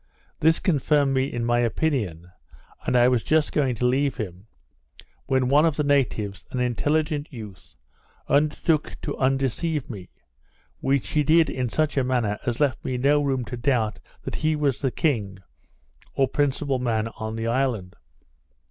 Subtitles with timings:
[0.39, 2.31] This confirmed me in my opinion,
[2.87, 4.47] and I was just going to leave him,
[5.27, 7.75] when one of the natives, an intelligent youth,
[8.27, 10.09] undertook to undeceive me;
[10.79, 14.37] which he did in such a manner as left me no room to doubt that
[14.37, 15.37] he was the king,
[16.15, 17.95] or principal man on the island.